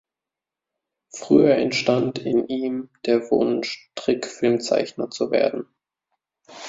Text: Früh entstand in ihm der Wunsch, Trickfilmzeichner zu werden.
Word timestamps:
Früh 1.15 1.51
entstand 1.51 2.17
in 2.17 2.47
ihm 2.47 2.89
der 3.05 3.29
Wunsch, 3.29 3.91
Trickfilmzeichner 3.93 5.11
zu 5.11 5.29
werden. 5.29 5.67